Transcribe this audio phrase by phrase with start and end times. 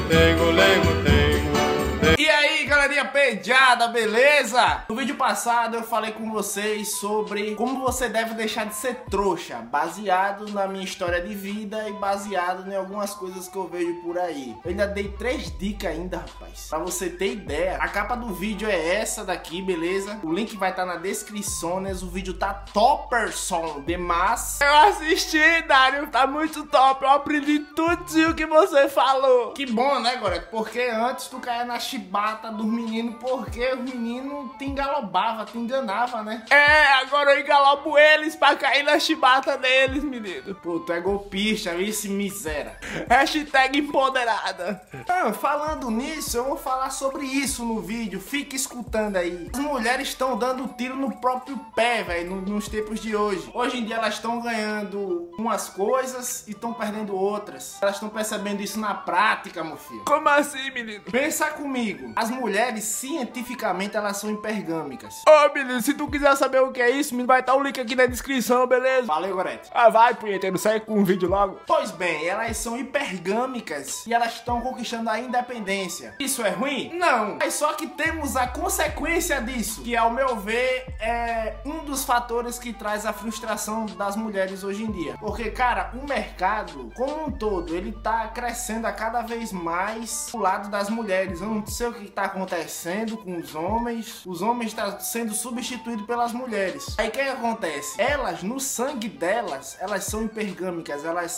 [0.00, 0.90] tengo, tengo, tengo,
[2.00, 2.14] tengo.
[2.16, 4.84] Y ahí, galeria P, ya beleza?
[4.88, 9.56] No vídeo passado eu falei com vocês sobre como você deve deixar de ser trouxa,
[9.56, 14.18] baseado na minha história de vida e baseado em algumas coisas que eu vejo por
[14.18, 14.54] aí.
[14.62, 17.78] Eu ainda dei três dicas ainda, rapaz, pra você ter ideia.
[17.78, 20.20] A capa do vídeo é essa daqui, beleza?
[20.22, 21.92] O link vai estar tá na descrição, né?
[21.92, 24.58] O vídeo tá topperson demais.
[24.60, 29.52] Eu assisti, Dário, tá muito top, eu aprendi tudo que você falou.
[29.52, 30.46] Que bom, né, Gorete?
[30.50, 36.22] Porque antes tu caia na chibata dos meninos porque os meninos te engalobava, te enganava,
[36.22, 36.44] né?
[36.50, 40.54] É, agora eu engalobo eles pra cair na chibata deles, menino.
[40.56, 42.78] Pô, tu é golpista, vice miséria.
[43.08, 44.82] Hashtag empoderada.
[45.08, 48.20] Ah, falando nisso, eu vou falar sobre isso no vídeo.
[48.20, 49.50] Fique escutando aí.
[49.52, 53.50] As mulheres estão dando tiro no próprio pé, velho, nos tempos de hoje.
[53.52, 57.78] Hoje em dia elas estão ganhando umas coisas e estão perdendo outras.
[57.82, 60.04] Elas estão percebendo isso na prática, meu filho.
[60.06, 61.02] Como assim, menino?
[61.10, 62.12] Pensa comigo comigo.
[62.14, 63.51] As mulheres, cientificamente,
[63.94, 65.22] elas são hipergâmicas.
[65.28, 67.80] Ô, oh, menino, se tu quiser saber o que é isso, vai estar o link
[67.80, 69.06] aqui na descrição, beleza?
[69.06, 69.70] Valeu, Gorete.
[69.72, 71.60] Ah, vai, punheteiro, sai com um vídeo logo.
[71.66, 76.14] Pois bem, elas são hipergâmicas e elas estão conquistando a independência.
[76.18, 76.90] Isso é ruim?
[76.94, 77.36] Não.
[77.38, 82.58] Mas só que temos a consequência disso, que ao meu ver é um dos fatores
[82.58, 85.16] que traz a frustração das mulheres hoje em dia.
[85.20, 90.40] Porque, cara, o mercado, como um todo, ele tá crescendo a cada vez mais pro
[90.40, 91.40] lado das mulheres.
[91.40, 94.22] Eu não sei o que está acontecendo com os homens.
[94.24, 96.94] Os homens estão sendo substituídos pelas mulheres.
[96.96, 98.00] Aí o que, que acontece?
[98.00, 101.32] Elas, no sangue delas, elas são hipergâmicas, elas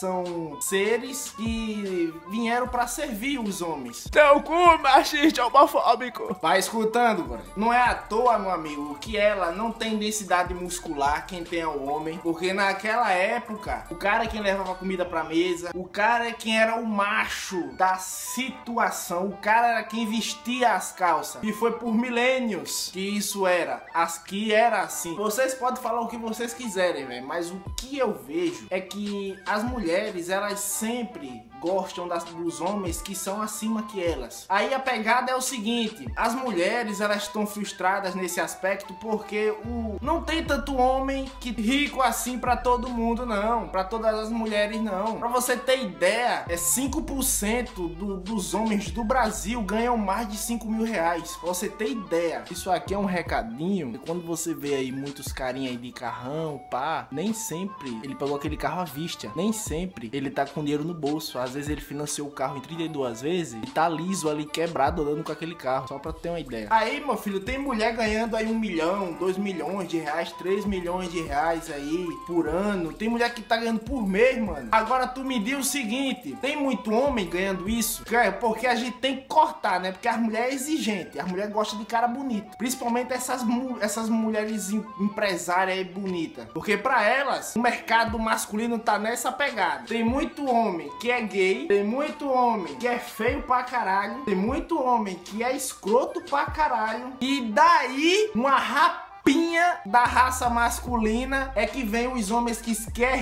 [0.00, 4.08] são seres que vieram para servir os homens.
[4.10, 6.34] Teu cu, machista homofóbico.
[6.40, 7.40] Vai escutando, bro.
[7.54, 11.66] Não é à toa, meu amigo, que ela não tem densidade muscular, quem tem é
[11.66, 12.18] o homem.
[12.22, 16.58] Porque naquela época, o cara é quem levava comida pra mesa, o cara é quem
[16.58, 21.42] era o macho da situação, o cara era quem vestia as calças.
[21.42, 23.84] E foi por milênios que isso era.
[23.92, 25.14] As que era assim.
[25.14, 27.26] Vocês podem falar o que vocês quiserem, velho.
[27.26, 32.60] Mas o que eu vejo é que as mulheres mulheres, elas sempre gostam das, dos
[32.60, 34.46] homens que são acima que elas.
[34.48, 39.98] Aí a pegada é o seguinte, as mulheres, elas estão frustradas nesse aspecto porque o
[40.00, 44.80] não tem tanto homem que rico assim para todo mundo não, para todas as mulheres
[44.80, 45.18] não.
[45.18, 50.66] Para você ter ideia, é 5% do, dos homens do Brasil ganham mais de 5
[50.66, 51.36] mil reais.
[51.36, 52.44] Pra você ter ideia.
[52.50, 54.00] Isso aqui é um recadinho.
[54.06, 58.56] Quando você vê aí muitos carinha aí de carrão, pá, nem sempre ele pegou aquele
[58.56, 59.30] carro à vista.
[59.36, 61.38] Nem sempre sempre ele tá com dinheiro no bolso.
[61.38, 65.24] Às vezes ele financiou o carro em 32 vezes e tá liso ali, quebrado, andando
[65.24, 65.88] com aquele carro.
[65.88, 66.66] Só pra ter uma ideia.
[66.70, 71.10] Aí, meu filho, tem mulher ganhando aí um milhão, dois milhões de reais, três milhões
[71.10, 72.92] de reais aí por ano.
[72.92, 74.68] Tem mulher que tá ganhando por mês, mano.
[74.70, 78.04] Agora tu me diz o seguinte: tem muito homem ganhando isso?
[78.40, 79.92] Porque a gente tem que cortar, né?
[79.92, 81.18] Porque as mulheres é exigente.
[81.18, 82.56] As mulheres gostam de cara bonito.
[82.56, 83.42] Principalmente essas,
[83.80, 86.46] essas mulheres empresárias aí bonitas.
[86.52, 89.69] Porque para elas, o mercado masculino tá nessa pegada.
[89.86, 94.34] Tem muito homem que é gay, tem muito homem que é feio pra caralho, tem
[94.34, 97.14] muito homem que é escroto pra caralho.
[97.20, 103.04] E daí, uma rapaz pinha da raça masculina é que vem os homens que, que
[103.04, 103.16] é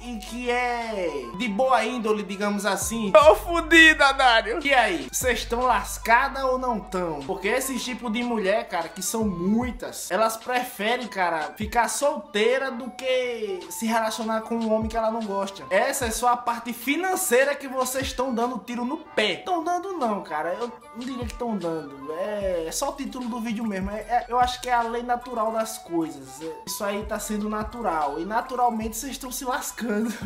[0.00, 3.12] e que é de boa índole, digamos assim.
[3.12, 4.60] Tô fudida, Dário.
[4.64, 7.20] E aí, vocês estão lascada ou não estão?
[7.20, 12.90] Porque esse tipo de mulher, cara, que são muitas, elas preferem, cara, ficar solteira do
[12.90, 15.64] que se relacionar com um homem que ela não gosta.
[15.70, 19.34] Essa é só a parte financeira que vocês estão dando tiro no pé.
[19.34, 20.54] Estão dando não, cara.
[20.54, 22.12] Eu não diria que estão dando.
[22.12, 23.90] É, é, só o título do vídeo mesmo.
[23.90, 26.42] É, é, eu acho que é a lei natural das coisas.
[26.42, 28.18] É, isso aí tá sendo natural.
[28.18, 29.73] E naturalmente vocês estão se lascando.
[29.76, 30.16] Cause.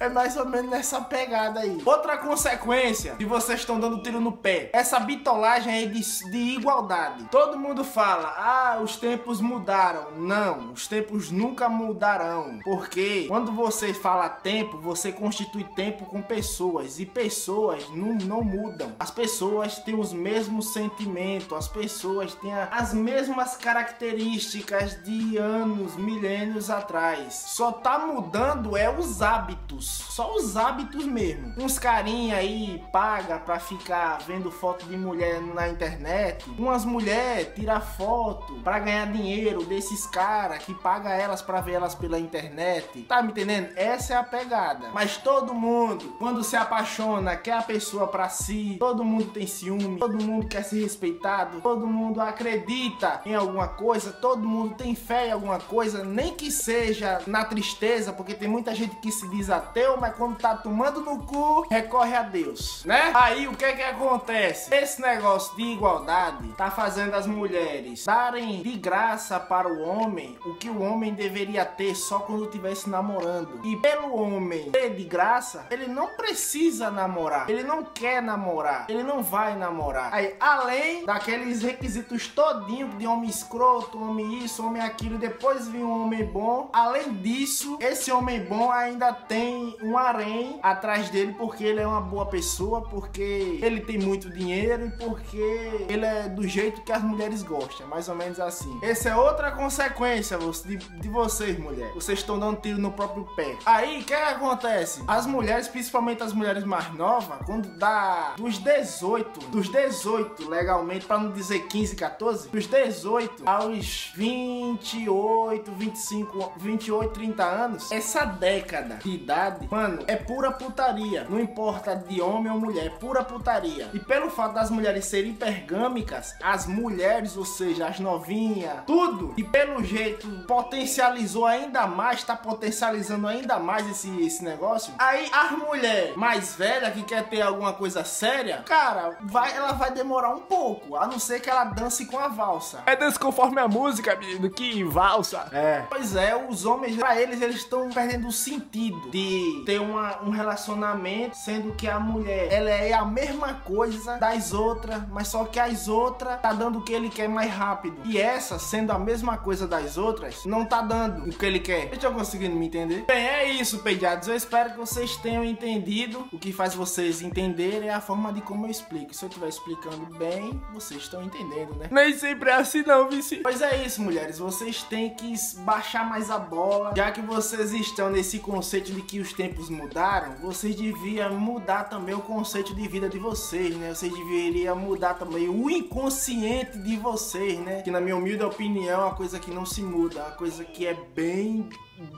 [0.00, 1.80] É mais ou menos nessa pegada aí.
[1.84, 4.70] Outra consequência que vocês estão dando tiro no pé.
[4.72, 7.24] Essa bitolagem aí de, de igualdade.
[7.30, 10.12] Todo mundo fala, ah, os tempos mudaram.
[10.16, 12.58] Não, os tempos nunca mudarão.
[12.64, 16.98] Porque quando você fala tempo, você constitui tempo com pessoas.
[16.98, 18.92] E pessoas não, não mudam.
[18.98, 21.56] As pessoas têm os mesmos sentimentos.
[21.56, 27.34] As pessoas têm as mesmas características de anos, milênios atrás.
[27.34, 31.54] Só tá mudando é os hábitos só os hábitos mesmo.
[31.56, 36.44] Uns carinha aí paga pra ficar vendo foto de mulher na internet.
[36.58, 41.94] Umas mulheres tira foto pra ganhar dinheiro desses caras que paga elas pra ver elas
[41.94, 43.02] pela internet.
[43.02, 43.72] Tá me entendendo?
[43.76, 44.90] Essa é a pegada.
[44.92, 48.76] Mas todo mundo, quando se apaixona, quer a pessoa pra si.
[48.78, 49.98] Todo mundo tem ciúme.
[49.98, 51.60] Todo mundo quer ser respeitado.
[51.60, 54.12] Todo mundo acredita em alguma coisa.
[54.12, 56.04] Todo mundo tem fé em alguma coisa.
[56.04, 60.36] Nem que seja na tristeza, porque tem muita gente que se diz ateu, mas quando
[60.36, 63.10] tá tomando no cu, recorre a Deus, né?
[63.14, 64.74] Aí o que é que acontece?
[64.74, 70.54] Esse negócio de igualdade tá fazendo as mulheres darem de graça para o homem o
[70.54, 73.60] que o homem deveria ter só quando estivesse namorando.
[73.64, 77.48] E pelo homem ter de graça, ele não precisa namorar.
[77.48, 78.84] Ele não quer namorar.
[78.88, 80.12] Ele não vai namorar.
[80.12, 86.02] Aí, além daqueles requisitos todinho de homem escroto, homem isso, homem aquilo, depois vem um
[86.02, 86.68] homem bom.
[86.72, 92.00] Além disso, esse homem bom ainda tem um harém atrás dele porque ele é uma
[92.00, 97.02] boa pessoa, porque ele tem muito dinheiro e porque ele é do jeito que as
[97.02, 98.78] mulheres gostam, mais ou menos assim.
[98.82, 101.94] Essa é outra consequência de, de vocês, mulheres.
[101.94, 103.56] Vocês estão dando tiro no próprio pé.
[103.64, 105.02] Aí, o que, que acontece?
[105.06, 111.18] As mulheres, principalmente as mulheres mais novas, quando dá dos 18, dos 18 legalmente, para
[111.18, 119.10] não dizer 15, 14, dos 18 aos 28, 25, 28, 30 anos, essa década de
[119.10, 121.26] idade, mano, é pura putaria.
[121.28, 123.88] Não importa de homem ou mulher, é pura putaria.
[123.92, 129.44] E pelo fato das mulheres serem hipergâmicas, as mulheres, ou seja, as novinhas, tudo, e
[129.44, 134.92] pelo jeito potencializou ainda mais, tá potencializando ainda mais esse, esse negócio.
[134.98, 139.90] Aí as mulheres mais velhas que quer ter alguma coisa séria, cara, vai, ela vai
[139.90, 142.82] demorar um pouco, a não ser que ela dance com a valsa.
[142.86, 145.48] É dance conforme a música, menino, que valsa.
[145.52, 145.82] É.
[145.88, 150.30] Pois é, os homens, pra eles, eles estão perdendo o sentido de ter uma, um
[150.30, 155.58] relacionamento, sendo que a mulher, ela é a mesma coisa das outras, mas só que
[155.58, 157.96] as outras tá dando o que ele quer mais rápido.
[158.04, 161.82] E essa, sendo a mesma coisa das outras, não tá dando o que ele quer.
[161.82, 163.04] Vocês estão conseguindo me entender?
[163.06, 164.28] Bem, é isso, pediados.
[164.28, 166.26] Eu espero que vocês tenham entendido.
[166.32, 169.14] O que faz vocês entenderem é a forma de como eu explico.
[169.14, 171.88] Se eu estiver explicando bem, vocês estão entendendo, né?
[171.90, 173.36] Nem sempre é assim não, vice.
[173.36, 174.38] Pois é isso, mulheres.
[174.38, 176.92] Vocês têm que baixar mais a bola.
[176.96, 182.14] Já que vocês estão nesse conceito de que os tempos mudaram, vocês deviam mudar também
[182.14, 183.94] o conceito de vida de vocês, né?
[183.94, 187.82] Vocês deveriam mudar também o inconsciente de vocês, né?
[187.82, 190.64] Que na minha humilde opinião é uma coisa que não se muda, é uma coisa
[190.64, 191.68] que é bem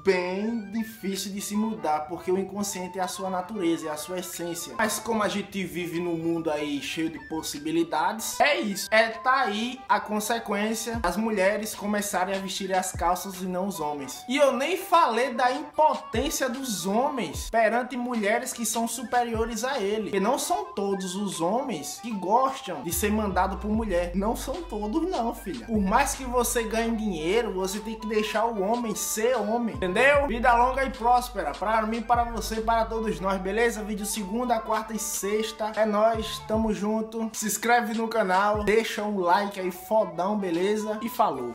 [0.04, 4.18] bem difícil de se mudar, porque o inconsciente é a sua natureza, é a sua
[4.18, 4.74] essência.
[4.76, 8.88] Mas como a gente vive num mundo aí cheio de possibilidades, é isso.
[8.90, 13.80] É tá aí a consequência as mulheres começarem a vestir as calças e não os
[13.80, 14.24] homens.
[14.28, 17.03] E eu nem falei da impotência dos homens
[17.50, 20.04] perante mulheres que são superiores a ele.
[20.04, 24.12] Porque não são todos os homens que gostam de ser mandado por mulher.
[24.14, 25.66] Não são todos não, filha.
[25.66, 30.26] Por mais que você ganhe dinheiro, você tem que deixar o homem ser homem entendeu?
[30.26, 33.82] Vida longa e próspera para mim, para você e para todos nós, beleza?
[33.82, 35.72] Vídeo segunda, quarta e sexta.
[35.76, 37.30] É nós, tamo junto.
[37.32, 40.98] Se inscreve no canal, deixa um like aí fodão, beleza?
[41.02, 41.42] E falou.